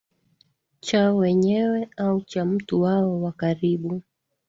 chao 0.79 1.17
wenyewe 1.17 1.89
au 1.97 2.21
cha 2.21 2.45
mtu 2.45 2.81
wao 2.81 3.21
wa 3.21 3.31
karibu 3.31 4.01